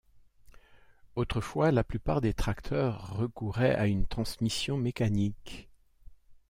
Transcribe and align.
Autrefois, 1.15 1.69
la 1.71 1.83
plupart 1.83 2.21
des 2.21 2.33
tracteurs 2.33 3.15
recouraient 3.17 3.75
à 3.75 3.85
une 3.85 4.07
transmission 4.07 4.75
mécanique. 4.75 5.69